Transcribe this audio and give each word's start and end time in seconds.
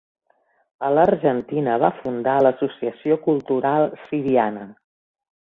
A 0.87 0.87
l'Argentina 0.93 1.75
va 1.83 1.91
fundar 1.97 2.33
l'Associació 2.47 3.19
Cultural 3.27 3.87
Siriana. 4.09 4.67